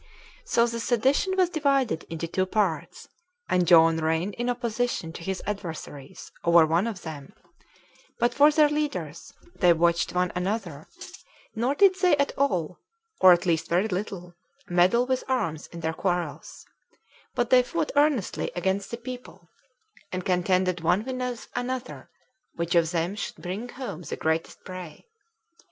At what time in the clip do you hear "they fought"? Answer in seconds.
17.51-17.91